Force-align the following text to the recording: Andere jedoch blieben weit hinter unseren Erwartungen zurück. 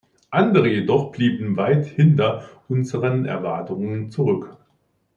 Andere 0.31 0.67
jedoch 0.69 1.11
blieben 1.11 1.57
weit 1.57 1.85
hinter 1.85 2.49
unseren 2.67 3.25
Erwartungen 3.25 4.09
zurück. 4.09 4.57